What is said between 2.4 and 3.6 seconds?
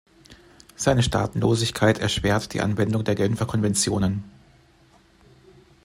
die Anwendung der Genfer